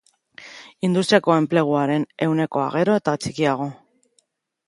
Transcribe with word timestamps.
Industriako 0.87 1.33
enpleguaren 1.41 2.07
ehunekoa 2.27 2.65
gero 2.77 2.97
eta 3.01 3.15
txikiagoa 3.25 3.71